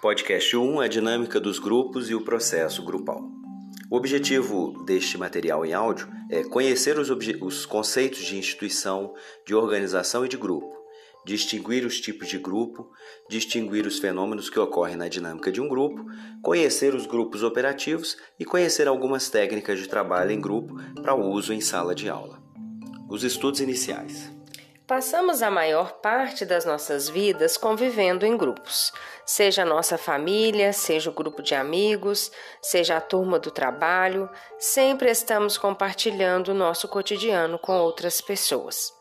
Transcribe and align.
Podcast 0.00 0.56
1 0.56 0.80
A 0.80 0.86
dinâmica 0.86 1.40
dos 1.40 1.58
grupos 1.58 2.10
e 2.10 2.14
o 2.14 2.20
processo 2.20 2.84
grupal. 2.84 3.28
O 3.90 3.96
objetivo 3.96 4.84
deste 4.84 5.16
material 5.16 5.64
em 5.64 5.72
áudio 5.72 6.06
é 6.30 6.44
conhecer 6.44 6.98
os, 6.98 7.08
os, 7.40 7.64
conceitos 7.64 8.20
de 8.20 8.36
instituição, 8.36 9.14
de 9.46 9.54
organização 9.54 10.24
e 10.24 10.28
de 10.28 10.36
grupo, 10.36 10.70
distinguir 11.24 11.84
os 11.84 11.98
tipos 11.98 12.28
de 12.28 12.38
grupo, 12.38 12.88
distinguir 13.28 13.86
os 13.86 13.98
fenômenos 13.98 14.50
que 14.50 14.60
ocorrem 14.60 14.96
na 14.96 15.08
dinâmica 15.08 15.50
de 15.50 15.60
um 15.60 15.68
grupo, 15.68 16.04
conhecer 16.42 16.94
os 16.94 17.06
grupos 17.06 17.42
operativos 17.42 18.18
e 18.38 18.44
conhecer 18.44 18.86
algumas 18.86 19.30
técnicas 19.30 19.78
de 19.80 19.88
trabalho 19.88 20.30
em 20.30 20.40
grupo 20.40 20.76
para 21.02 21.14
uso 21.14 21.54
em 21.54 21.60
sala 21.60 21.94
de 21.94 22.08
aula. 22.08 22.40
Os 23.08 23.24
estudos 23.24 23.60
iniciais. 23.60 24.35
Passamos 24.86 25.42
a 25.42 25.50
maior 25.50 25.94
parte 25.94 26.46
das 26.46 26.64
nossas 26.64 27.08
vidas 27.08 27.56
convivendo 27.56 28.24
em 28.24 28.36
grupos, 28.36 28.92
seja 29.24 29.62
a 29.62 29.64
nossa 29.64 29.98
família, 29.98 30.72
seja 30.72 31.10
o 31.10 31.12
grupo 31.12 31.42
de 31.42 31.56
amigos, 31.56 32.30
seja 32.62 32.96
a 32.96 33.00
turma 33.00 33.36
do 33.36 33.50
trabalho, 33.50 34.30
sempre 34.60 35.10
estamos 35.10 35.58
compartilhando 35.58 36.52
o 36.52 36.54
nosso 36.54 36.86
cotidiano 36.86 37.58
com 37.58 37.76
outras 37.76 38.20
pessoas. 38.20 38.94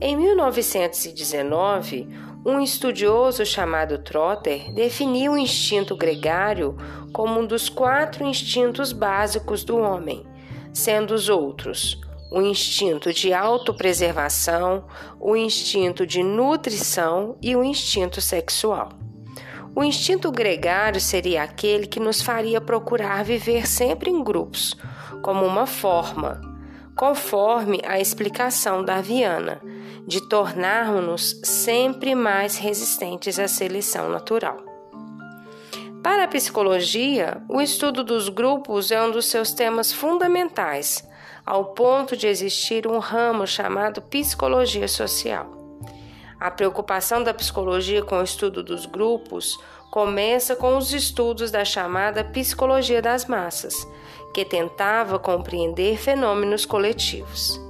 Em 0.00 0.16
1919, 0.16 2.08
um 2.46 2.58
estudioso 2.58 3.44
chamado 3.44 3.98
Trotter 3.98 4.72
definiu 4.72 5.32
o 5.32 5.38
instinto 5.38 5.94
gregário 5.94 6.78
como 7.12 7.40
um 7.40 7.46
dos 7.46 7.68
quatro 7.68 8.24
instintos 8.24 8.90
básicos 8.90 9.64
do 9.64 9.76
homem, 9.76 10.26
sendo 10.72 11.12
os 11.12 11.28
outros 11.28 12.00
o 12.30 12.40
instinto 12.40 13.12
de 13.12 13.34
autopreservação, 13.34 14.84
o 15.18 15.36
instinto 15.36 16.06
de 16.06 16.22
nutrição 16.22 17.36
e 17.42 17.56
o 17.56 17.64
instinto 17.64 18.20
sexual. 18.20 18.90
O 19.74 19.82
instinto 19.82 20.30
gregário 20.30 21.00
seria 21.00 21.42
aquele 21.42 21.86
que 21.86 22.00
nos 22.00 22.22
faria 22.22 22.60
procurar 22.60 23.24
viver 23.24 23.66
sempre 23.66 24.10
em 24.10 24.22
grupos, 24.22 24.76
como 25.22 25.44
uma 25.44 25.66
forma, 25.66 26.40
conforme 26.96 27.80
a 27.84 27.98
explicação 28.00 28.84
darwiana, 28.84 29.60
de 30.06 30.28
tornarmos-nos 30.28 31.40
sempre 31.44 32.14
mais 32.14 32.56
resistentes 32.56 33.38
à 33.38 33.46
seleção 33.46 34.08
natural. 34.08 34.58
Para 36.02 36.24
a 36.24 36.28
psicologia, 36.28 37.42
o 37.48 37.60
estudo 37.60 38.02
dos 38.02 38.28
grupos 38.28 38.90
é 38.90 39.02
um 39.02 39.10
dos 39.10 39.26
seus 39.26 39.52
temas 39.52 39.92
fundamentais 39.92 41.08
ao 41.50 41.64
ponto 41.64 42.16
de 42.16 42.28
existir 42.28 42.86
um 42.86 43.00
ramo 43.00 43.44
chamado 43.44 44.00
psicologia 44.02 44.86
social. 44.86 45.50
A 46.38 46.48
preocupação 46.48 47.24
da 47.24 47.34
psicologia 47.34 48.04
com 48.04 48.20
o 48.20 48.22
estudo 48.22 48.62
dos 48.62 48.86
grupos 48.86 49.58
começa 49.90 50.54
com 50.54 50.76
os 50.76 50.92
estudos 50.92 51.50
da 51.50 51.64
chamada 51.64 52.22
psicologia 52.22 53.02
das 53.02 53.24
massas, 53.24 53.74
que 54.32 54.44
tentava 54.44 55.18
compreender 55.18 55.98
fenômenos 55.98 56.64
coletivos. 56.64 57.60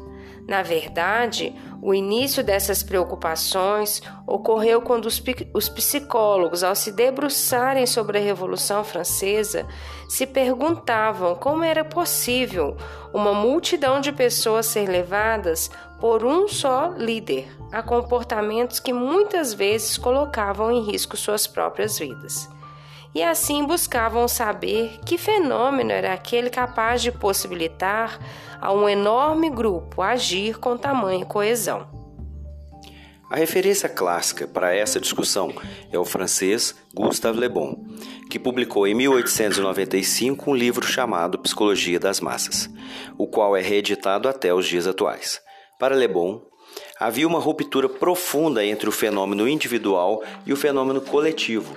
Na 0.51 0.63
verdade, 0.63 1.55
o 1.81 1.95
início 1.95 2.43
dessas 2.43 2.83
preocupações 2.83 4.03
ocorreu 4.27 4.83
quando 4.83 5.07
os, 5.07 5.23
os, 5.55 5.69
psicólogos, 5.69 6.65
ao 6.65 6.75
se 6.75 6.91
debruçarem 6.91 7.87
sobre 7.87 8.19
a 8.19 8.21
Revolução 8.21 8.83
Francesa, 8.83 9.65
se 10.09 10.27
perguntavam 10.27 11.37
como 11.37 11.63
era 11.63 11.85
possível 11.85 12.77
uma 13.15 13.33
multidão 13.33 14.01
de 14.01 14.11
pessoas 14.11 14.67
ser 14.67 14.89
levadas 14.89 15.71
por 16.01 16.25
um 16.25 16.49
só 16.49 16.95
líder 16.97 17.47
a 17.71 17.81
comportamentos 17.81 18.81
que 18.81 18.93
muitas 18.93 19.55
vezes 19.55 19.97
colocavam 19.97 20.73
em 20.73 20.83
risco 20.83 21.17
suas 21.17 21.47
próprias 21.47 21.97
vidas 21.97 22.49
e 23.15 23.23
assim 23.23 23.65
buscavam 23.65 24.27
saber 24.29 25.01
que 25.05 25.19
fenômeno 25.19 25.91
era 25.91 26.13
aquele 26.13 26.51
capaz 26.51 27.03
de 27.03 27.11
possibilitar 27.11 28.19
a 28.61 28.73
um 28.73 28.89
enorme 28.89 29.51
grupo 29.51 30.03
agir 30.03 30.59
com 30.59 30.77
tamanha 30.77 31.25
coesão. 31.25 31.89
A 33.31 33.37
referência 33.37 33.89
clássica 33.89 34.49
para 34.49 34.75
essa 34.75 35.01
discussão 35.01 35.55
é 35.93 35.97
o 35.97 36.05
francês 36.05 36.75
Gustave 36.93 37.39
Le 37.39 37.49
Bon, 37.49 37.77
que 38.29 38.41
publicou 38.41 38.89
em 38.89 38.95
1895 38.95 40.51
um 40.51 40.55
livro 40.55 40.85
chamado 40.85 41.39
Psicologia 41.39 42.01
das 42.01 42.21
Massas, 42.21 42.69
o 43.17 43.29
qual 43.29 43.57
é 43.57 43.61
reeditado 43.61 44.29
até 44.29 44.53
os 44.53 44.67
dias 44.67 44.89
atuais. 44.89 45.41
Para 45.79 45.95
Le 45.95 46.09
Bon, 46.09 46.43
havia 46.99 47.27
uma 47.27 47.39
ruptura 47.39 47.89
profunda 47.89 48.65
entre 48.65 48.89
o 48.89 48.93
fenômeno 48.93 49.49
individual 49.49 50.25
e 50.45 50.53
o 50.53 50.57
fenômeno 50.57 51.01
coletivo, 51.01 51.77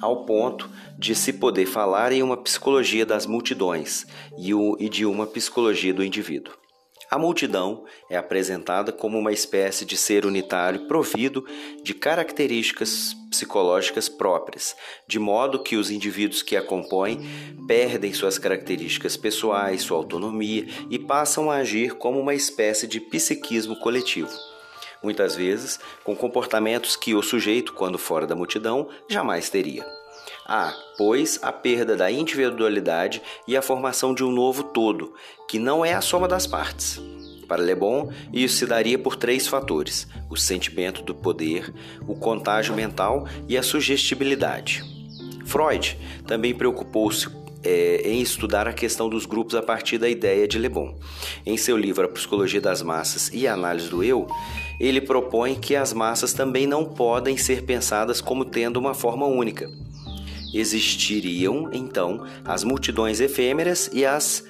ao 0.00 0.24
ponto 0.24 0.68
de 0.98 1.14
se 1.14 1.32
poder 1.32 1.66
falar 1.66 2.12
em 2.12 2.22
uma 2.22 2.36
psicologia 2.36 3.04
das 3.04 3.26
multidões 3.26 4.06
e 4.36 4.88
de 4.88 5.04
uma 5.04 5.26
psicologia 5.26 5.92
do 5.92 6.04
indivíduo. 6.04 6.54
A 7.10 7.18
multidão 7.18 7.84
é 8.08 8.16
apresentada 8.16 8.92
como 8.92 9.18
uma 9.18 9.32
espécie 9.32 9.84
de 9.84 9.96
ser 9.96 10.24
unitário 10.24 10.86
provido 10.86 11.44
de 11.82 11.92
características 11.92 13.16
psicológicas 13.28 14.08
próprias, 14.08 14.76
de 15.08 15.18
modo 15.18 15.60
que 15.60 15.74
os 15.74 15.90
indivíduos 15.90 16.40
que 16.40 16.56
a 16.56 16.62
compõem 16.62 17.18
perdem 17.66 18.12
suas 18.12 18.38
características 18.38 19.16
pessoais, 19.16 19.82
sua 19.82 19.96
autonomia 19.96 20.66
e 20.88 21.00
passam 21.00 21.50
a 21.50 21.56
agir 21.56 21.96
como 21.96 22.20
uma 22.20 22.34
espécie 22.34 22.86
de 22.86 23.00
psiquismo 23.00 23.74
coletivo 23.80 24.30
muitas 25.02 25.34
vezes 25.34 25.78
com 26.04 26.14
comportamentos 26.14 26.96
que 26.96 27.14
o 27.14 27.22
sujeito, 27.22 27.72
quando 27.72 27.98
fora 27.98 28.26
da 28.26 28.36
multidão, 28.36 28.88
jamais 29.08 29.48
teria. 29.48 29.86
Há, 30.46 30.74
pois, 30.96 31.38
a 31.42 31.52
perda 31.52 31.96
da 31.96 32.10
individualidade 32.10 33.22
e 33.46 33.56
a 33.56 33.62
formação 33.62 34.12
de 34.12 34.24
um 34.24 34.30
novo 34.30 34.64
todo, 34.64 35.14
que 35.48 35.58
não 35.58 35.84
é 35.84 35.94
a 35.94 36.00
soma 36.00 36.26
das 36.26 36.46
partes. 36.46 37.00
Para 37.46 37.62
Le 37.62 37.74
Bon, 37.74 38.12
isso 38.32 38.58
se 38.58 38.66
daria 38.66 38.98
por 38.98 39.16
três 39.16 39.46
fatores: 39.46 40.06
o 40.28 40.36
sentimento 40.36 41.02
do 41.02 41.14
poder, 41.14 41.72
o 42.06 42.14
contágio 42.14 42.74
mental 42.74 43.26
e 43.48 43.56
a 43.56 43.62
sugestibilidade. 43.62 44.84
Freud 45.44 45.98
também 46.26 46.54
preocupou-se 46.54 47.28
é, 47.62 48.02
em 48.04 48.20
estudar 48.20 48.66
a 48.66 48.72
questão 48.72 49.08
dos 49.08 49.26
grupos 49.26 49.54
a 49.54 49.62
partir 49.62 49.98
da 49.98 50.08
ideia 50.08 50.46
de 50.46 50.58
Le 50.58 50.68
Bon. 50.68 50.94
Em 51.44 51.56
seu 51.56 51.76
livro 51.76 52.04
A 52.04 52.08
Psicologia 52.08 52.60
das 52.60 52.82
Massas 52.82 53.30
e 53.32 53.46
a 53.46 53.54
Análise 53.54 53.88
do 53.88 54.02
Eu, 54.02 54.26
ele 54.78 55.00
propõe 55.00 55.54
que 55.54 55.76
as 55.76 55.92
massas 55.92 56.32
também 56.32 56.66
não 56.66 56.84
podem 56.84 57.36
ser 57.36 57.62
pensadas 57.62 58.20
como 58.20 58.44
tendo 58.44 58.78
uma 58.78 58.94
forma 58.94 59.26
única. 59.26 59.68
Existiriam, 60.52 61.70
então, 61.72 62.26
as 62.44 62.64
multidões 62.64 63.20
efêmeras 63.20 63.88
e 63.92 64.04
as 64.04 64.44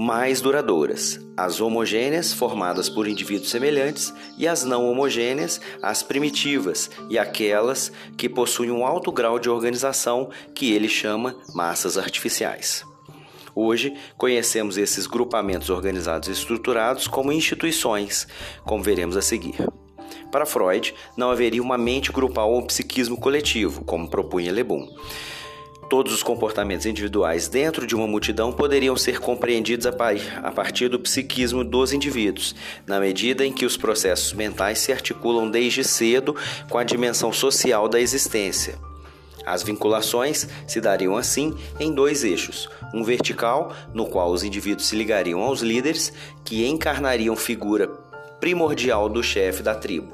mais 0.00 0.40
duradouras, 0.40 1.20
as 1.36 1.60
homogêneas, 1.60 2.32
formadas 2.32 2.88
por 2.88 3.06
indivíduos 3.06 3.50
semelhantes, 3.50 4.14
e 4.38 4.48
as 4.48 4.64
não 4.64 4.90
homogêneas, 4.90 5.60
as 5.82 6.02
primitivas, 6.02 6.90
e 7.10 7.18
aquelas 7.18 7.92
que 8.16 8.26
possuem 8.26 8.70
um 8.70 8.86
alto 8.86 9.12
grau 9.12 9.38
de 9.38 9.50
organização 9.50 10.30
que 10.54 10.72
ele 10.72 10.88
chama 10.88 11.36
massas 11.54 11.98
artificiais. 11.98 12.82
Hoje, 13.54 13.92
conhecemos 14.16 14.78
esses 14.78 15.06
grupamentos 15.06 15.68
organizados 15.68 16.30
e 16.30 16.32
estruturados 16.32 17.06
como 17.06 17.30
instituições, 17.30 18.26
como 18.64 18.82
veremos 18.82 19.18
a 19.18 19.22
seguir. 19.22 19.56
Para 20.32 20.46
Freud, 20.46 20.94
não 21.14 21.30
haveria 21.30 21.62
uma 21.62 21.76
mente 21.76 22.10
grupal 22.10 22.50
ou 22.50 22.60
um 22.60 22.66
psiquismo 22.66 23.20
coletivo, 23.20 23.84
como 23.84 24.08
propunha 24.08 24.50
Le 24.50 24.64
Bon. 24.64 24.88
Todos 25.90 26.12
os 26.12 26.22
comportamentos 26.22 26.86
individuais 26.86 27.48
dentro 27.48 27.84
de 27.84 27.96
uma 27.96 28.06
multidão 28.06 28.52
poderiam 28.52 28.96
ser 28.96 29.18
compreendidos 29.18 29.86
a 29.86 30.52
partir 30.52 30.88
do 30.88 31.00
psiquismo 31.00 31.64
dos 31.64 31.92
indivíduos, 31.92 32.54
na 32.86 33.00
medida 33.00 33.44
em 33.44 33.52
que 33.52 33.66
os 33.66 33.76
processos 33.76 34.32
mentais 34.32 34.78
se 34.78 34.92
articulam 34.92 35.50
desde 35.50 35.82
cedo 35.82 36.36
com 36.68 36.78
a 36.78 36.84
dimensão 36.84 37.32
social 37.32 37.88
da 37.88 38.00
existência. 38.00 38.78
As 39.44 39.64
vinculações 39.64 40.46
se 40.64 40.80
dariam 40.80 41.16
assim 41.16 41.56
em 41.80 41.92
dois 41.92 42.22
eixos: 42.22 42.68
um 42.94 43.02
vertical, 43.02 43.74
no 43.92 44.06
qual 44.06 44.30
os 44.30 44.44
indivíduos 44.44 44.86
se 44.86 44.94
ligariam 44.94 45.40
aos 45.40 45.60
líderes, 45.60 46.12
que 46.44 46.68
encarnariam 46.68 47.34
figura 47.34 47.88
primordial 48.38 49.08
do 49.08 49.24
chefe 49.24 49.60
da 49.60 49.74
tribo, 49.74 50.12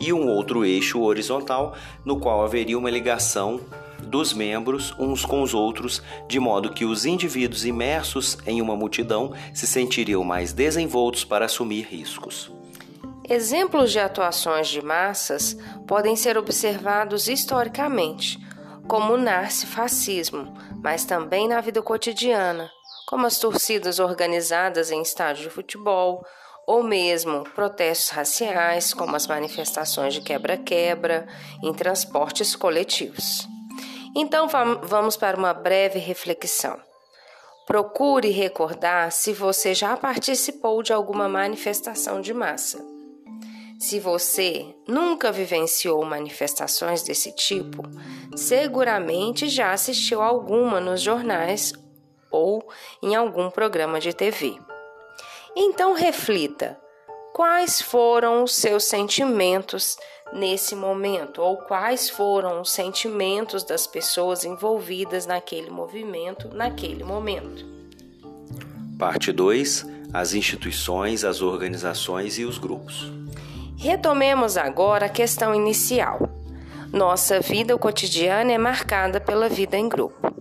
e 0.00 0.10
um 0.10 0.26
outro 0.26 0.64
eixo 0.64 1.02
horizontal, 1.02 1.76
no 2.02 2.18
qual 2.18 2.42
haveria 2.42 2.78
uma 2.78 2.90
ligação 2.90 3.60
dos 4.06 4.32
membros 4.32 4.94
uns 4.98 5.24
com 5.24 5.42
os 5.42 5.54
outros, 5.54 6.02
de 6.28 6.38
modo 6.38 6.72
que 6.72 6.84
os 6.84 7.04
indivíduos 7.06 7.64
imersos 7.64 8.36
em 8.46 8.60
uma 8.60 8.76
multidão 8.76 9.32
se 9.54 9.66
sentiriam 9.66 10.22
mais 10.24 10.52
desenvoltos 10.52 11.24
para 11.24 11.46
assumir 11.46 11.86
riscos. 11.86 12.50
Exemplos 13.28 13.92
de 13.92 14.00
atuações 14.00 14.68
de 14.68 14.82
massas 14.82 15.56
podem 15.86 16.16
ser 16.16 16.36
observados 16.36 17.28
historicamente, 17.28 18.38
como 18.88 19.14
o 19.14 19.16
narcisfascismo, 19.16 20.52
mas 20.82 21.04
também 21.04 21.48
na 21.48 21.60
vida 21.60 21.80
cotidiana, 21.80 22.68
como 23.06 23.26
as 23.26 23.38
torcidas 23.38 23.98
organizadas 23.98 24.90
em 24.90 25.00
estádios 25.00 25.44
de 25.44 25.50
futebol, 25.50 26.24
ou 26.66 26.82
mesmo 26.82 27.44
protestos 27.54 28.10
raciais, 28.10 28.92
como 28.92 29.16
as 29.16 29.26
manifestações 29.26 30.14
de 30.14 30.20
quebra-quebra 30.20 31.26
em 31.62 31.72
transportes 31.72 32.54
coletivos. 32.54 33.46
Então 34.14 34.46
vamos 34.82 35.16
para 35.16 35.36
uma 35.36 35.54
breve 35.54 35.98
reflexão. 35.98 36.78
Procure 37.66 38.30
recordar 38.30 39.10
se 39.10 39.32
você 39.32 39.72
já 39.74 39.96
participou 39.96 40.82
de 40.82 40.92
alguma 40.92 41.28
manifestação 41.28 42.20
de 42.20 42.34
massa. 42.34 42.84
Se 43.78 43.98
você 43.98 44.74
nunca 44.86 45.32
vivenciou 45.32 46.04
manifestações 46.04 47.02
desse 47.02 47.32
tipo, 47.32 47.82
seguramente 48.36 49.48
já 49.48 49.72
assistiu 49.72 50.20
alguma 50.20 50.80
nos 50.80 51.00
jornais 51.00 51.72
ou 52.30 52.62
em 53.02 53.14
algum 53.14 53.50
programa 53.50 53.98
de 53.98 54.12
TV. 54.12 54.56
Então 55.56 55.94
reflita: 55.94 56.78
quais 57.32 57.80
foram 57.80 58.44
os 58.44 58.54
seus 58.54 58.84
sentimentos 58.84 59.96
nesse 60.32 60.74
momento 60.74 61.42
ou 61.42 61.56
quais 61.56 62.08
foram 62.08 62.60
os 62.60 62.70
sentimentos 62.70 63.64
das 63.64 63.86
pessoas 63.86 64.44
envolvidas 64.44 65.26
naquele 65.26 65.70
movimento, 65.70 66.48
naquele 66.48 67.04
momento? 67.04 67.66
Parte 68.98 69.32
2: 69.32 69.86
As 70.12 70.34
instituições, 70.34 71.24
as 71.24 71.42
organizações 71.42 72.38
e 72.38 72.44
os 72.44 72.58
grupos. 72.58 73.10
Retomemos 73.76 74.56
agora 74.56 75.06
a 75.06 75.08
questão 75.08 75.54
inicial. 75.54 76.28
Nossa 76.92 77.40
vida 77.40 77.76
cotidiana 77.76 78.52
é 78.52 78.58
marcada 78.58 79.18
pela 79.18 79.48
vida 79.48 79.76
em 79.76 79.88
grupo. 79.88 80.31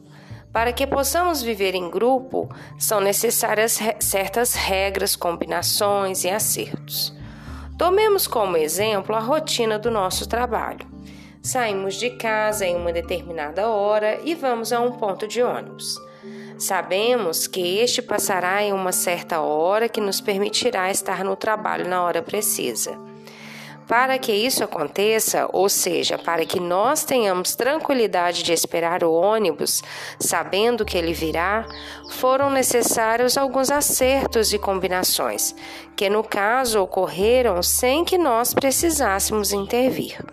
Para 0.52 0.74
que 0.74 0.86
possamos 0.86 1.42
viver 1.42 1.76
em 1.76 1.90
grupo, 1.90 2.50
são 2.78 3.00
necessárias 3.00 3.80
certas 4.00 4.54
regras, 4.54 5.16
combinações 5.16 6.26
e 6.26 6.30
acertos. 6.30 7.14
Tomemos 7.78 8.28
como 8.28 8.58
exemplo 8.58 9.16
a 9.16 9.20
rotina 9.20 9.80
do 9.80 9.90
nosso 9.90 10.28
trabalho. 10.28 10.86
Saímos 11.42 11.96
de 11.96 12.12
casa 12.12 12.66
em 12.66 12.76
uma 12.76 12.92
determinada 12.92 13.70
hora 13.70 14.20
e 14.24 14.36
vamos 14.36 14.74
a 14.74 14.80
um 14.82 14.92
ponto 14.92 15.26
de 15.26 15.42
ônibus. 15.42 15.96
Sabemos 16.58 17.48
que 17.48 17.80
este 17.80 18.02
passará 18.02 18.62
em 18.62 18.74
uma 18.74 18.92
certa 18.92 19.40
hora 19.40 19.90
que 19.90 20.00
nos 20.00 20.22
permitirá 20.22 20.92
estar 20.92 21.24
no 21.24 21.36
trabalho 21.36 21.88
na 21.88 22.04
hora 22.04 22.22
precisa. 22.22 22.96
Para 23.92 24.18
que 24.18 24.32
isso 24.32 24.64
aconteça, 24.64 25.50
ou 25.52 25.68
seja, 25.68 26.18
para 26.18 26.46
que 26.46 26.62
nós 26.62 27.04
tenhamos 27.04 27.56
tranquilidade 27.56 28.42
de 28.42 28.54
esperar 28.54 29.04
o 29.04 29.12
ônibus, 29.12 29.84
sabendo 30.18 30.86
que 30.86 30.98
ele 30.98 31.12
virá, 31.12 31.66
foram 32.12 32.50
necessários 32.50 33.38
alguns 33.38 33.70
acertos 33.70 34.54
e 34.54 34.58
combinações, 34.58 35.54
que 35.94 36.10
no 36.10 36.24
caso 36.24 36.82
ocorreram 36.82 37.62
sem 37.62 38.06
que 38.06 38.18
nós 38.18 38.54
precisássemos 38.54 39.52
intervir. 39.52 40.24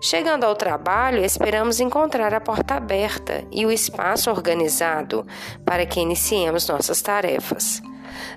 Chegando 0.00 0.44
ao 0.44 0.56
trabalho, 0.56 1.22
esperamos 1.22 1.80
encontrar 1.80 2.32
a 2.32 2.40
porta 2.40 2.76
aberta 2.76 3.44
e 3.52 3.66
o 3.66 3.70
espaço 3.70 4.30
organizado 4.30 5.26
para 5.62 5.84
que 5.84 6.00
iniciemos 6.00 6.66
nossas 6.66 7.02
tarefas. 7.02 7.82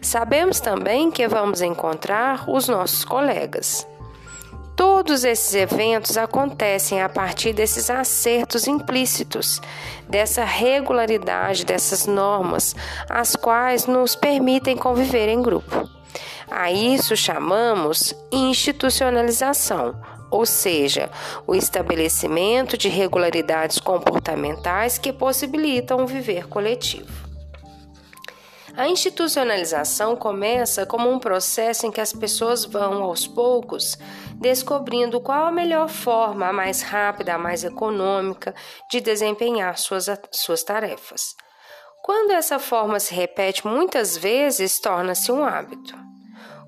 Sabemos 0.01 0.59
também 0.59 1.09
que 1.09 1.25
vamos 1.25 1.62
encontrar 1.62 2.50
os 2.50 2.68
nossos 2.68 3.06
colegas. 3.06 3.89
Todos 4.83 5.24
esses 5.24 5.54
eventos 5.54 6.18
acontecem 6.18 7.04
a 7.04 7.07
partir 7.07 7.54
desses 7.54 7.88
acertos 7.88 8.66
implícitos, 8.66 9.62
dessa 10.10 10.44
regularidade, 10.44 11.63
dessas 11.63 12.07
normas, 12.07 12.75
as 13.07 13.36
quais 13.36 13.86
nos 13.86 14.16
permitem 14.16 14.75
conviver 14.75 15.30
em 15.30 15.39
grupo. 15.39 15.88
A 16.50 16.72
isso 16.72 17.16
chamamos 17.16 18.12
institucionalização, 18.31 19.95
ou 20.31 20.48
seja, 20.48 21.12
o 21.45 21.54
estabelecimento 21.54 22.75
de 22.75 22.89
regularidades 22.89 23.77
comportamentais 23.77 24.98
que 24.98 25.13
possibilitam 25.13 26.01
o 26.01 26.07
viver 26.07 26.48
coletivo. 26.48 27.31
A 28.76 28.88
institucionalização 28.88 30.16
começa 30.16 30.86
como 30.86 31.10
um 31.10 31.20
processo 31.20 31.86
em 31.86 31.92
que 31.92 32.00
as 32.00 32.14
pessoas 32.14 32.64
vão, 32.64 33.04
aos 33.04 33.28
poucos, 33.28 33.98
descobrindo 34.36 35.20
qual 35.20 35.48
a 35.48 35.52
melhor 35.52 35.90
forma, 35.90 36.48
a 36.48 36.54
mais 36.54 36.82
rápida, 36.82 37.34
a 37.34 37.38
mais 37.38 37.66
econômica, 37.66 38.56
de 38.90 39.02
desempenhar 39.02 39.78
suas, 39.78 40.10
suas 40.32 40.64
tarefas. 40.64 41.36
Quando 42.02 42.32
essa 42.32 42.60
forma 42.60 43.00
se 43.00 43.14
repete 43.14 43.68
muitas 43.68 44.16
vezes, 44.16 44.80
torna-se 44.80 45.32
um 45.32 45.44
hábito. 45.44 45.94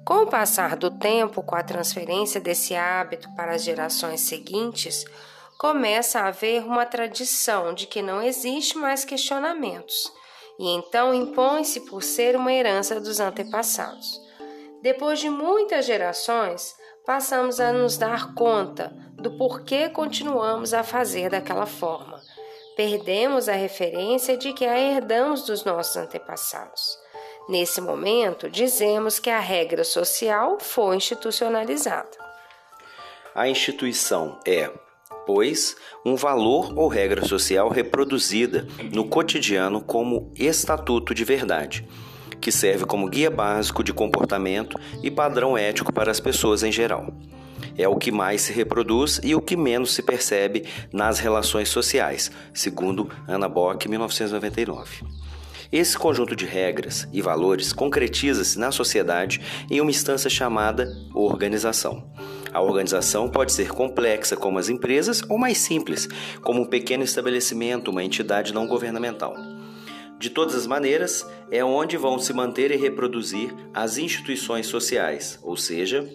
Com 0.05 0.23
o 0.23 0.27
passar 0.27 0.75
do 0.75 0.91
tempo, 0.91 1.41
com 1.41 1.55
a 1.55 1.63
transferência 1.63 2.41
desse 2.41 2.75
hábito 2.75 3.33
para 3.33 3.53
as 3.53 3.63
gerações 3.63 4.19
seguintes, 4.19 5.05
começa 5.57 6.19
a 6.19 6.27
haver 6.27 6.65
uma 6.65 6.85
tradição 6.85 7.73
de 7.73 7.87
que 7.87 8.01
não 8.01 8.21
existe 8.21 8.77
mais 8.77 9.05
questionamentos 9.05 10.11
e 10.59 10.69
então 10.69 11.13
impõe-se 11.13 11.81
por 11.81 12.03
ser 12.03 12.35
uma 12.35 12.53
herança 12.53 12.99
dos 12.99 13.19
antepassados. 13.19 14.21
Depois 14.81 15.19
de 15.19 15.29
muitas 15.29 15.85
gerações, 15.85 16.75
passamos 17.05 17.59
a 17.59 17.71
nos 17.71 17.97
dar 17.97 18.33
conta 18.33 18.93
do 19.13 19.37
porquê 19.37 19.89
continuamos 19.89 20.73
a 20.73 20.83
fazer 20.83 21.29
daquela 21.29 21.65
forma. 21.65 22.21
Perdemos 22.75 23.47
a 23.47 23.53
referência 23.53 24.35
de 24.35 24.51
que 24.51 24.65
a 24.65 24.79
herdamos 24.79 25.43
dos 25.43 25.63
nossos 25.63 25.95
antepassados. 25.95 26.97
Nesse 27.47 27.81
momento, 27.81 28.49
dizemos 28.49 29.19
que 29.19 29.29
a 29.29 29.39
regra 29.39 29.83
social 29.83 30.57
foi 30.59 30.95
institucionalizada. 30.95 32.17
A 33.35 33.47
instituição 33.47 34.39
é 34.45 34.71
pois, 35.25 35.75
um 36.05 36.15
valor 36.15 36.73
ou 36.77 36.87
regra 36.87 37.25
social 37.25 37.69
reproduzida 37.69 38.67
no 38.91 39.05
cotidiano 39.05 39.81
como 39.81 40.31
estatuto 40.35 41.13
de 41.13 41.23
verdade, 41.23 41.87
que 42.39 42.51
serve 42.51 42.85
como 42.85 43.09
guia 43.09 43.31
básico 43.31 43.83
de 43.83 43.93
comportamento 43.93 44.77
e 45.01 45.09
padrão 45.09 45.57
ético 45.57 45.93
para 45.93 46.11
as 46.11 46.19
pessoas 46.19 46.63
em 46.63 46.71
geral. 46.71 47.13
É 47.77 47.87
o 47.87 47.95
que 47.95 48.11
mais 48.11 48.41
se 48.41 48.53
reproduz 48.53 49.19
e 49.23 49.33
o 49.33 49.41
que 49.41 49.55
menos 49.55 49.93
se 49.93 50.03
percebe 50.03 50.65
nas 50.91 51.19
relações 51.19 51.69
sociais, 51.69 52.31
segundo 52.53 53.09
Anna 53.27 53.47
Bock, 53.47 53.87
1999. 53.87 55.03
Esse 55.71 55.97
conjunto 55.97 56.35
de 56.35 56.45
regras 56.45 57.07
e 57.11 57.19
valores 57.19 57.73
concretiza-se 57.73 58.59
na 58.59 58.71
sociedade 58.71 59.41
em 59.71 59.81
uma 59.81 59.89
instância 59.89 60.29
chamada 60.29 60.87
organização. 61.15 62.03
A 62.53 62.61
organização 62.61 63.27
pode 63.27 63.51
ser 63.51 63.69
complexa, 63.69 64.35
como 64.35 64.59
as 64.59 64.69
empresas, 64.69 65.23
ou 65.27 65.37
mais 65.37 65.57
simples, 65.57 66.07
como 66.41 66.61
um 66.61 66.65
pequeno 66.65 67.03
estabelecimento, 67.03 67.89
uma 67.89 68.03
entidade 68.03 68.53
não 68.53 68.67
governamental. 68.67 69.35
De 70.19 70.29
todas 70.29 70.55
as 70.55 70.67
maneiras, 70.67 71.27
é 71.51 71.65
onde 71.65 71.97
vão 71.97 72.17
se 72.19 72.31
manter 72.31 72.71
e 72.71 72.77
reproduzir 72.77 73.53
as 73.73 73.97
instituições 73.97 74.67
sociais, 74.67 75.39
ou 75.41 75.57
seja, 75.57 76.07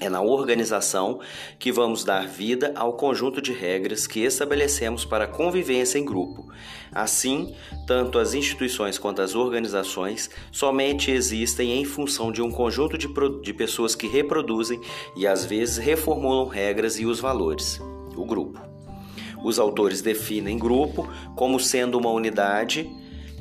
é 0.00 0.08
na 0.08 0.20
organização 0.20 1.20
que 1.58 1.72
vamos 1.72 2.04
dar 2.04 2.26
vida 2.26 2.72
ao 2.74 2.94
conjunto 2.94 3.40
de 3.40 3.52
regras 3.52 4.06
que 4.06 4.20
estabelecemos 4.20 5.04
para 5.04 5.24
a 5.24 5.28
convivência 5.28 5.98
em 5.98 6.04
grupo. 6.04 6.48
Assim, 6.92 7.54
tanto 7.86 8.18
as 8.18 8.34
instituições 8.34 8.98
quanto 8.98 9.22
as 9.22 9.34
organizações 9.34 10.30
somente 10.50 11.10
existem 11.10 11.78
em 11.80 11.84
função 11.84 12.30
de 12.30 12.42
um 12.42 12.50
conjunto 12.50 12.96
de, 12.96 13.08
de 13.42 13.54
pessoas 13.54 13.94
que 13.94 14.06
reproduzem 14.06 14.80
e 15.16 15.26
às 15.26 15.44
vezes 15.44 15.76
reformulam 15.76 16.46
regras 16.46 16.98
e 16.98 17.06
os 17.06 17.20
valores. 17.20 17.80
O 18.16 18.24
grupo. 18.24 18.60
Os 19.44 19.58
autores 19.58 20.00
definem 20.00 20.58
grupo 20.58 21.08
como 21.34 21.60
sendo 21.60 21.98
uma 21.98 22.10
unidade 22.10 22.90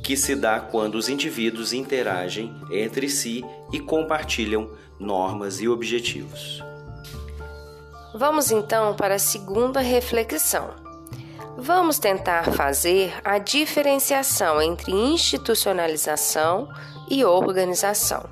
que 0.05 0.15
se 0.15 0.35
dá 0.35 0.59
quando 0.59 0.93
os 0.93 1.09
indivíduos 1.09 1.73
interagem 1.73 2.53
entre 2.69 3.09
si 3.09 3.43
e 3.73 3.79
compartilham 3.79 4.69
normas 4.99 5.59
e 5.59 5.67
objetivos. 5.67 6.63
Vamos 8.13 8.51
então 8.51 8.95
para 8.95 9.15
a 9.15 9.19
segunda 9.19 9.79
reflexão. 9.79 10.69
Vamos 11.57 11.97
tentar 11.97 12.51
fazer 12.53 13.15
a 13.23 13.39
diferenciação 13.39 14.61
entre 14.61 14.91
institucionalização 14.91 16.69
e 17.09 17.25
organização. 17.25 18.29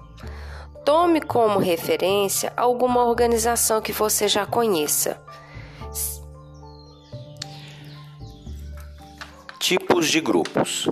Tome 0.86 1.22
como 1.22 1.58
referência 1.58 2.54
alguma 2.56 3.04
organização 3.04 3.82
que 3.82 3.92
você 3.92 4.28
já 4.28 4.46
conheça. 4.46 5.20
Tipos 9.58 10.08
de 10.08 10.22
grupos. 10.22 10.88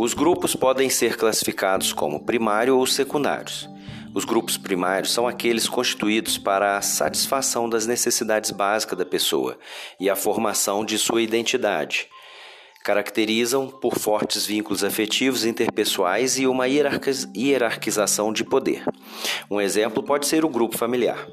Os 0.00 0.14
grupos 0.14 0.54
podem 0.54 0.88
ser 0.88 1.16
classificados 1.16 1.92
como 1.92 2.20
primário 2.20 2.78
ou 2.78 2.86
secundários. 2.86 3.68
Os 4.14 4.24
grupos 4.24 4.56
primários 4.56 5.12
são 5.12 5.26
aqueles 5.26 5.68
constituídos 5.68 6.38
para 6.38 6.76
a 6.76 6.80
satisfação 6.80 7.68
das 7.68 7.84
necessidades 7.84 8.52
básicas 8.52 8.96
da 8.96 9.04
pessoa 9.04 9.58
e 9.98 10.08
a 10.08 10.14
formação 10.14 10.84
de 10.84 10.96
sua 10.96 11.20
identidade. 11.20 12.08
Caracterizam 12.88 13.68
por 13.68 13.98
fortes 13.98 14.46
vínculos 14.46 14.82
afetivos 14.82 15.44
interpessoais 15.44 16.38
e 16.38 16.46
uma 16.46 16.64
hierarquização 16.66 18.32
de 18.32 18.42
poder. 18.42 18.82
Um 19.50 19.60
exemplo 19.60 20.02
pode 20.02 20.26
ser 20.26 20.42
o 20.42 20.48
grupo 20.48 20.78
familiar. 20.78 21.28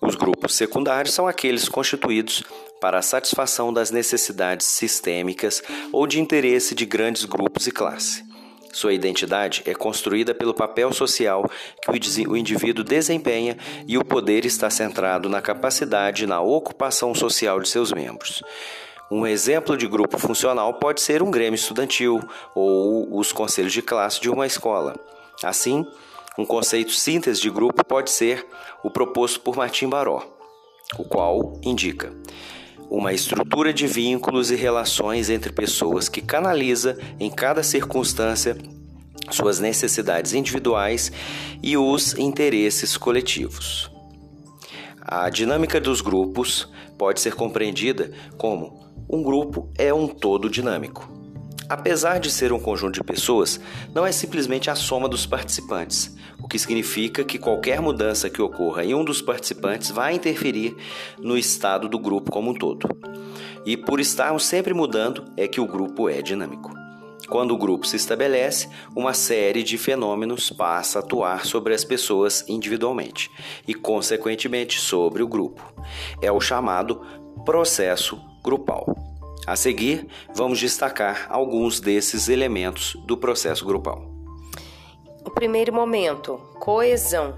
Os 0.00 0.16
grupos 0.16 0.56
secundários 0.56 1.14
são 1.14 1.28
aqueles 1.28 1.68
constituídos 1.68 2.42
para 2.80 2.98
a 2.98 3.02
satisfação 3.02 3.72
das 3.72 3.92
necessidades 3.92 4.66
sistêmicas 4.66 5.62
ou 5.92 6.08
de 6.08 6.20
interesse 6.20 6.74
de 6.74 6.84
grandes 6.84 7.24
grupos 7.24 7.68
e 7.68 7.70
classe. 7.70 8.24
Sua 8.72 8.92
identidade 8.92 9.62
é 9.64 9.74
construída 9.74 10.34
pelo 10.34 10.52
papel 10.52 10.92
social 10.92 11.48
que 11.82 12.28
o 12.28 12.36
indivíduo 12.36 12.82
desempenha 12.82 13.56
e 13.86 13.96
o 13.96 14.04
poder 14.04 14.44
está 14.44 14.68
centrado 14.68 15.28
na 15.28 15.40
capacidade 15.40 16.24
e 16.24 16.26
na 16.26 16.40
ocupação 16.40 17.14
social 17.14 17.60
de 17.60 17.68
seus 17.68 17.92
membros. 17.92 18.42
Um 19.10 19.24
exemplo 19.24 19.76
de 19.76 19.86
grupo 19.86 20.18
funcional 20.18 20.74
pode 20.74 21.00
ser 21.00 21.22
um 21.22 21.30
grêmio 21.30 21.54
estudantil 21.54 22.20
ou 22.54 23.16
os 23.16 23.30
conselhos 23.30 23.72
de 23.72 23.80
classe 23.80 24.20
de 24.20 24.28
uma 24.28 24.46
escola. 24.46 24.96
Assim, 25.44 25.86
um 26.36 26.44
conceito 26.44 26.92
síntese 26.92 27.40
de 27.40 27.48
grupo 27.48 27.84
pode 27.84 28.10
ser 28.10 28.44
o 28.82 28.90
proposto 28.90 29.40
por 29.40 29.56
Martim 29.56 29.88
Baró, 29.88 30.24
o 30.98 31.04
qual 31.04 31.58
indica 31.62 32.12
uma 32.90 33.12
estrutura 33.12 33.72
de 33.72 33.86
vínculos 33.86 34.50
e 34.50 34.56
relações 34.56 35.30
entre 35.30 35.52
pessoas 35.52 36.08
que 36.08 36.20
canaliza 36.20 36.98
em 37.18 37.30
cada 37.30 37.62
circunstância 37.62 38.56
suas 39.30 39.58
necessidades 39.58 40.34
individuais 40.34 41.10
e 41.62 41.76
os 41.76 42.16
interesses 42.16 42.96
coletivos. 42.96 43.90
A 45.00 45.28
dinâmica 45.30 45.80
dos 45.80 46.00
grupos 46.00 46.68
pode 46.96 47.20
ser 47.20 47.34
compreendida 47.34 48.12
como 48.36 48.85
um 49.08 49.22
grupo 49.22 49.70
é 49.78 49.92
um 49.92 50.08
todo 50.08 50.50
dinâmico. 50.50 51.10
Apesar 51.68 52.18
de 52.18 52.30
ser 52.30 52.52
um 52.52 52.60
conjunto 52.60 52.94
de 52.94 53.02
pessoas, 53.02 53.60
não 53.92 54.06
é 54.06 54.12
simplesmente 54.12 54.70
a 54.70 54.74
soma 54.76 55.08
dos 55.08 55.26
participantes, 55.26 56.16
o 56.40 56.46
que 56.46 56.58
significa 56.58 57.24
que 57.24 57.38
qualquer 57.38 57.80
mudança 57.80 58.30
que 58.30 58.40
ocorra 58.40 58.84
em 58.84 58.94
um 58.94 59.04
dos 59.04 59.20
participantes 59.20 59.90
vai 59.90 60.14
interferir 60.14 60.76
no 61.18 61.36
estado 61.36 61.88
do 61.88 61.98
grupo 61.98 62.30
como 62.30 62.50
um 62.50 62.54
todo. 62.54 62.88
E 63.64 63.76
por 63.76 63.98
estarmos 63.98 64.44
sempre 64.44 64.72
mudando, 64.72 65.24
é 65.36 65.48
que 65.48 65.60
o 65.60 65.66
grupo 65.66 66.08
é 66.08 66.22
dinâmico. 66.22 66.72
Quando 67.28 67.52
o 67.52 67.58
grupo 67.58 67.84
se 67.84 67.96
estabelece, 67.96 68.68
uma 68.94 69.12
série 69.12 69.64
de 69.64 69.76
fenômenos 69.76 70.50
passa 70.50 71.00
a 71.00 71.02
atuar 71.02 71.44
sobre 71.44 71.74
as 71.74 71.84
pessoas 71.84 72.44
individualmente 72.48 73.28
e, 73.66 73.74
consequentemente, 73.74 74.80
sobre 74.80 75.24
o 75.24 75.28
grupo. 75.28 75.74
É 76.22 76.30
o 76.30 76.40
chamado 76.40 77.00
processo 77.44 78.20
grupal. 78.46 78.96
A 79.44 79.56
seguir, 79.56 80.06
vamos 80.34 80.58
destacar 80.58 81.26
alguns 81.28 81.80
desses 81.80 82.28
elementos 82.28 82.96
do 83.04 83.16
processo 83.16 83.66
grupal. 83.66 84.08
O 85.24 85.30
primeiro 85.30 85.74
momento, 85.74 86.38
coesão, 86.60 87.36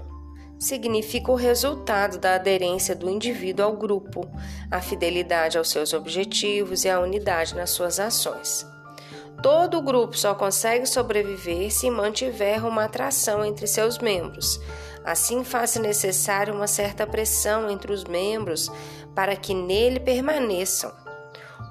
significa 0.59 1.31
o 1.31 1.35
resultado 1.35 2.19
da 2.19 2.35
aderência 2.35 2.95
do 2.95 3.09
indivíduo 3.09 3.65
ao 3.65 3.75
grupo, 3.75 4.29
a 4.69 4.79
fidelidade 4.79 5.57
aos 5.57 5.69
seus 5.69 5.93
objetivos 5.93 6.85
e 6.85 6.89
a 6.89 6.99
unidade 6.99 7.55
nas 7.55 7.71
suas 7.71 7.99
ações. 7.99 8.67
Todo 9.41 9.81
grupo 9.81 10.17
só 10.17 10.35
consegue 10.35 10.85
sobreviver 10.85 11.71
se 11.71 11.89
mantiver 11.89 12.65
uma 12.65 12.83
atração 12.83 13.43
entre 13.43 13.65
seus 13.67 13.97
membros. 13.97 14.59
Assim, 15.05 15.45
faz-se 15.45 15.79
necessário 15.79 16.53
uma 16.53 16.67
certa 16.67 17.07
pressão 17.07 17.69
entre 17.69 17.93
os 17.93 18.03
membros 18.03 18.69
para 19.15 19.35
que 19.35 19.53
nele 19.53 19.99
permaneçam. 19.99 20.91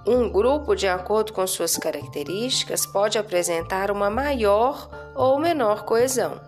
Um 0.07 0.31
grupo, 0.31 0.75
de 0.75 0.89
acordo 0.89 1.33
com 1.33 1.47
suas 1.47 1.77
características, 1.77 2.87
pode 2.87 3.19
apresentar 3.19 3.91
uma 3.91 4.09
maior 4.09 4.89
ou 5.15 5.39
menor 5.39 5.85
coesão. 5.85 6.41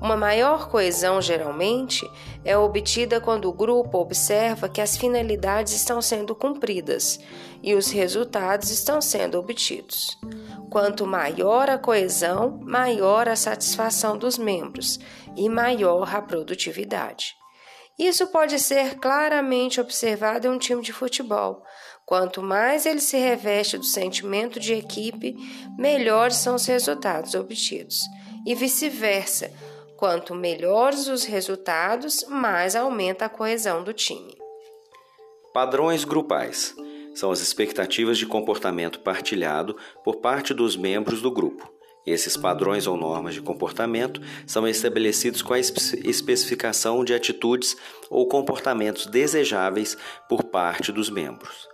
Uma 0.00 0.16
maior 0.16 0.70
coesão, 0.70 1.20
geralmente, 1.20 2.10
é 2.42 2.56
obtida 2.56 3.20
quando 3.20 3.48
o 3.48 3.52
grupo 3.52 3.98
observa 3.98 4.66
que 4.66 4.80
as 4.80 4.96
finalidades 4.96 5.74
estão 5.74 6.00
sendo 6.00 6.34
cumpridas 6.34 7.20
e 7.62 7.74
os 7.74 7.90
resultados 7.90 8.70
estão 8.70 9.02
sendo 9.02 9.38
obtidos. 9.38 10.18
Quanto 10.70 11.06
maior 11.06 11.68
a 11.68 11.76
coesão, 11.76 12.58
maior 12.62 13.28
a 13.28 13.36
satisfação 13.36 14.16
dos 14.16 14.38
membros 14.38 14.98
e 15.36 15.50
maior 15.50 16.14
a 16.14 16.22
produtividade. 16.22 17.39
Isso 18.00 18.26
pode 18.28 18.58
ser 18.58 18.96
claramente 18.96 19.80
observado 19.80 20.46
em 20.46 20.50
um 20.50 20.58
time 20.58 20.82
de 20.82 20.92
futebol, 20.92 21.62
Quanto 22.10 22.42
mais 22.42 22.86
ele 22.86 22.98
se 22.98 23.16
reveste 23.16 23.78
do 23.78 23.84
sentimento 23.84 24.58
de 24.58 24.74
equipe, 24.74 25.36
melhores 25.78 26.38
são 26.38 26.56
os 26.56 26.66
resultados 26.66 27.36
obtidos. 27.36 28.00
E 28.44 28.52
vice-versa, 28.52 29.52
quanto 29.96 30.34
melhores 30.34 31.06
os 31.06 31.22
resultados, 31.22 32.24
mais 32.28 32.74
aumenta 32.74 33.26
a 33.26 33.28
coesão 33.28 33.84
do 33.84 33.92
time. 33.92 34.36
Padrões 35.54 36.02
grupais 36.02 36.74
são 37.14 37.30
as 37.30 37.38
expectativas 37.38 38.18
de 38.18 38.26
comportamento 38.26 38.98
partilhado 38.98 39.76
por 40.02 40.16
parte 40.16 40.52
dos 40.52 40.76
membros 40.76 41.22
do 41.22 41.30
grupo. 41.30 41.72
Esses 42.10 42.36
padrões 42.36 42.88
ou 42.88 42.96
normas 42.96 43.34
de 43.34 43.40
comportamento 43.40 44.20
são 44.44 44.66
estabelecidos 44.66 45.42
com 45.42 45.54
a 45.54 45.60
especificação 45.60 47.04
de 47.04 47.14
atitudes 47.14 47.76
ou 48.10 48.26
comportamentos 48.26 49.06
desejáveis 49.06 49.96
por 50.28 50.42
parte 50.42 50.90
dos 50.90 51.08
membros. 51.08 51.68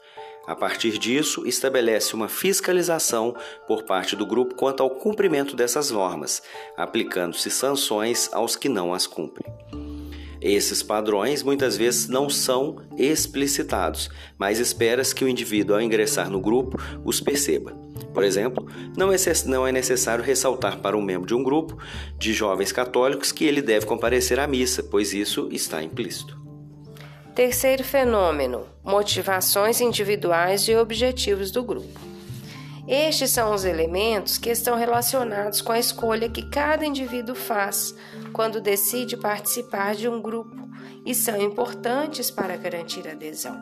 A 0.47 0.55
partir 0.55 0.99
disso, 0.99 1.47
estabelece 1.47 2.15
uma 2.15 2.29
fiscalização 2.29 3.35
por 3.67 3.85
parte 3.85 4.15
do 4.15 4.27
grupo 4.27 4.55
quanto 4.55 4.83
ao 4.83 4.91
cumprimento 4.91 5.57
dessas 5.57 5.91
normas, 5.91 6.43
aplicando-se 6.77 7.51
sanções 7.51 8.31
aos 8.31 8.57
que 8.57 8.69
não 8.69 8.93
as 8.93 9.07
cumprem. 9.07 9.53
Esses 10.41 10.83
padrões 10.83 11.43
muitas 11.43 11.77
vezes 11.77 12.09
não 12.09 12.29
são 12.29 12.77
explicitados, 12.97 14.09
mas 14.39 14.59
espera-se 14.59 15.15
que 15.15 15.25
o 15.25 15.29
indivíduo, 15.29 15.77
ao 15.77 15.83
ingressar 15.83 16.31
no 16.31 16.41
grupo, 16.41 16.79
os 17.05 17.21
perceba. 17.21 17.73
Por 18.13 18.25
exemplo, 18.25 18.67
não 18.97 19.67
é 19.67 19.73
necessário 19.73 20.25
ressaltar 20.25 20.79
para 20.79 20.97
um 20.97 21.03
membro 21.03 21.27
de 21.27 21.35
um 21.35 21.43
grupo 21.43 21.77
de 22.19 22.33
jovens 22.33 22.73
católicos 22.73 23.33
que 23.33 23.45
ele 23.45 23.61
deve 23.61 23.87
comparecer 23.87 24.39
à 24.39 24.47
missa, 24.47 24.83
pois 24.83 25.13
isso 25.13 25.49
está 25.51 25.83
implícito. 25.83 26.39
Terceiro 27.35 27.85
fenômeno: 27.85 28.67
motivações 28.83 29.81
individuais 29.83 30.63
e 30.69 30.75
objetivos 30.75 31.51
do 31.51 31.63
grupo. 31.63 32.01
Estes 32.89 33.33
são 33.33 33.53
os 33.53 33.65
elementos 33.65 34.39
que 34.39 34.49
estão 34.49 34.79
relacionados 34.79 35.61
com 35.61 35.73
a 35.73 35.79
escolha 35.79 36.31
que 36.31 36.49
cada 36.49 36.87
indivíduo 36.87 37.35
faz 37.35 37.95
quando 38.37 38.61
decide 38.61 39.17
participar 39.17 39.95
de 39.95 40.07
um 40.07 40.21
grupo 40.21 40.69
e 41.07 41.15
são 41.15 41.41
importantes 41.41 42.31
para 42.31 42.55
garantir 42.55 43.09
adesão. 43.09 43.59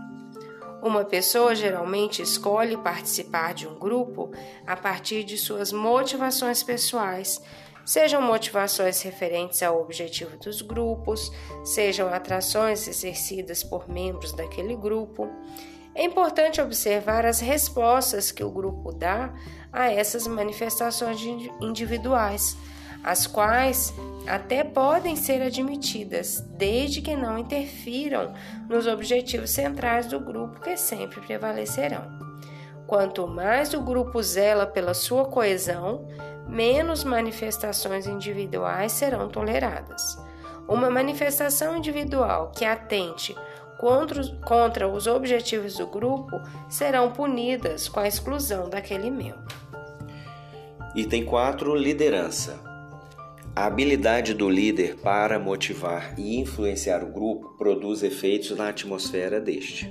Uma 0.82 1.04
pessoa 1.04 1.54
geralmente 1.54 2.20
escolhe 2.20 2.76
participar 2.76 3.54
de 3.54 3.68
um 3.68 3.78
grupo 3.78 4.32
a 4.66 4.76
partir 4.76 5.22
de 5.22 5.38
suas 5.38 5.70
motivações 5.70 6.64
pessoais, 6.64 7.40
sejam 7.86 8.20
motivações 8.20 9.00
referentes 9.00 9.62
ao 9.62 9.80
objetivo 9.80 10.36
dos 10.38 10.60
grupos, 10.60 11.30
sejam 11.62 12.12
atrações 12.12 12.88
exercidas 12.88 13.62
por 13.62 13.88
membros 13.88 14.32
daquele 14.32 14.74
grupo. 14.74 15.30
É 15.94 16.02
importante 16.02 16.60
observar 16.60 17.24
as 17.24 17.38
respostas 17.38 18.32
que 18.32 18.42
o 18.42 18.50
grupo 18.50 18.90
dá 18.90 19.32
a 19.72 19.88
essas 19.88 20.26
manifestações 20.26 21.20
individuais, 21.60 22.56
as 23.04 23.26
quais 23.26 23.94
até 24.26 24.64
podem 24.64 25.14
ser 25.14 25.42
admitidas, 25.42 26.40
desde 26.56 27.02
que 27.02 27.14
não 27.14 27.38
interfiram 27.38 28.32
nos 28.68 28.86
objetivos 28.86 29.50
centrais 29.50 30.06
do 30.06 30.18
grupo 30.18 30.60
que 30.60 30.76
sempre 30.76 31.20
prevalecerão. 31.20 32.24
Quanto 32.86 33.26
mais 33.26 33.74
o 33.74 33.82
grupo 33.82 34.22
zela 34.22 34.66
pela 34.66 34.94
sua 34.94 35.26
coesão, 35.26 36.08
menos 36.48 37.04
manifestações 37.04 38.06
individuais 38.06 38.92
serão 38.92 39.28
toleradas. 39.28 40.18
Uma 40.66 40.88
manifestação 40.88 41.76
individual 41.76 42.50
que 42.54 42.64
atente 42.64 43.36
contra, 43.78 44.22
contra 44.46 44.88
os 44.88 45.06
objetivos 45.06 45.76
do 45.76 45.86
grupo 45.86 46.40
serão 46.68 47.10
punidas 47.10 47.88
com 47.88 48.00
a 48.00 48.08
exclusão 48.08 48.70
daquele 48.70 49.10
membro. 49.10 49.54
Item 50.94 51.24
4: 51.24 51.74
Liderança. 51.74 52.73
A 53.56 53.66
habilidade 53.66 54.34
do 54.34 54.50
líder 54.50 54.96
para 54.96 55.38
motivar 55.38 56.18
e 56.18 56.36
influenciar 56.40 57.04
o 57.04 57.12
grupo 57.12 57.54
produz 57.56 58.02
efeitos 58.02 58.50
na 58.56 58.68
atmosfera 58.68 59.40
deste. 59.40 59.88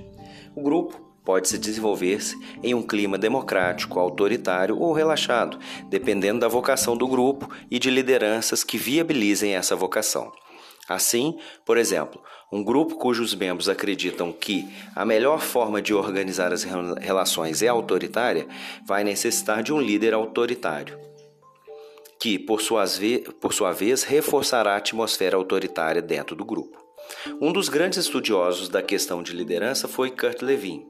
O 0.54 0.62
grupo 0.62 1.00
pode-se 1.24 1.58
desenvolver-se 1.58 2.38
em 2.62 2.74
um 2.74 2.82
clima 2.82 3.18
democrático, 3.18 4.02
autoritário 4.02 4.78
ou 4.78 4.92
relaxado, 4.92 5.58
dependendo 5.90 6.42
da 6.42 6.50
vocação 6.50 6.98
do 6.98 7.08
grupo 7.08 7.50
e 7.72 7.80
de 7.80 7.90
lideranças 7.90 8.66
que 8.66 8.78
viabilizem 8.78 9.56
essa 9.56 9.78
vocação. 9.78 10.30
Assim, 10.90 11.38
por 11.66 11.78
exemplo, 11.78 12.22
um 12.52 12.62
grupo 12.62 12.98
cujos 12.98 13.34
membros 13.34 13.70
acreditam 13.70 14.34
que 14.34 14.68
a 14.94 15.06
melhor 15.06 15.40
forma 15.40 15.82
de 15.82 15.94
organizar 15.94 16.52
as 16.52 16.66
relações 17.00 17.64
é 17.64 17.70
autoritária 17.70 18.46
vai 18.86 19.06
necessitar 19.06 19.64
de 19.64 19.72
um 19.72 19.80
líder 19.80 20.14
autoritário, 20.14 21.00
que, 22.24 22.40
por, 22.40 22.62
por 23.42 23.54
sua 23.54 23.74
vez, 23.74 24.04
reforçará 24.04 24.76
a 24.76 24.78
atmosfera 24.78 25.36
autoritária 25.36 26.02
dentro 26.02 26.38
do 26.38 26.46
grupo. 26.46 26.82
Um 27.42 27.52
dos 27.52 27.68
grandes 27.68 28.00
estudiosos 28.00 28.70
da 28.70 28.82
questão 28.82 29.22
de 29.22 29.34
liderança 29.34 29.90
foi 29.90 30.10
Kurt 30.10 30.42
Lewin. 30.42 30.88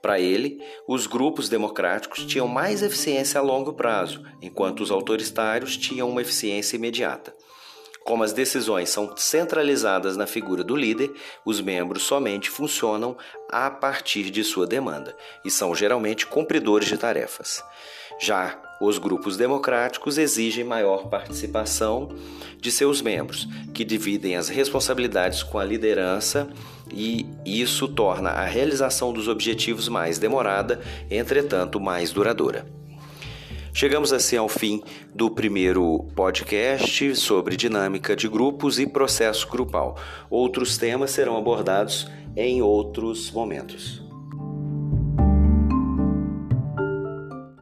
Para 0.00 0.20
ele, 0.20 0.62
os 0.86 1.08
grupos 1.08 1.48
democráticos 1.48 2.24
tinham 2.24 2.46
mais 2.46 2.80
eficiência 2.80 3.40
a 3.40 3.42
longo 3.42 3.72
prazo, 3.72 4.22
enquanto 4.40 4.78
os 4.78 4.92
autoritários 4.92 5.76
tinham 5.76 6.08
uma 6.08 6.22
eficiência 6.22 6.76
imediata. 6.76 7.34
Como 8.04 8.22
as 8.22 8.32
decisões 8.32 8.88
são 8.88 9.16
centralizadas 9.16 10.16
na 10.16 10.28
figura 10.28 10.62
do 10.62 10.76
líder, 10.76 11.12
os 11.44 11.60
membros 11.60 12.04
somente 12.04 12.48
funcionam 12.48 13.16
a 13.50 13.70
partir 13.70 14.30
de 14.30 14.44
sua 14.44 14.66
demanda 14.66 15.16
e 15.44 15.50
são 15.50 15.74
geralmente 15.74 16.26
cumpridores 16.26 16.88
de 16.88 16.98
tarefas. 16.98 17.62
Já 18.20 18.60
os 18.80 18.98
grupos 18.98 19.36
democráticos 19.36 20.18
exigem 20.18 20.64
maior 20.64 21.08
participação 21.08 22.10
de 22.60 22.70
seus 22.70 23.00
membros, 23.00 23.48
que 23.72 23.84
dividem 23.84 24.36
as 24.36 24.48
responsabilidades 24.48 25.42
com 25.42 25.58
a 25.58 25.64
liderança 25.64 26.48
e 26.92 27.26
isso 27.44 27.88
torna 27.88 28.30
a 28.30 28.44
realização 28.44 29.12
dos 29.12 29.28
objetivos 29.28 29.88
mais 29.88 30.18
demorada, 30.18 30.80
entretanto 31.10 31.80
mais 31.80 32.12
duradoura. 32.12 32.66
Chegamos 33.72 34.12
assim 34.12 34.36
ao 34.36 34.48
fim 34.48 34.82
do 35.14 35.30
primeiro 35.30 36.04
podcast 36.16 37.14
sobre 37.14 37.56
dinâmica 37.56 38.16
de 38.16 38.28
grupos 38.28 38.80
e 38.80 38.86
processo 38.86 39.46
grupal. 39.48 39.96
Outros 40.28 40.76
temas 40.76 41.12
serão 41.12 41.36
abordados 41.36 42.10
em 42.38 42.62
outros 42.62 43.32
momentos. 43.32 44.07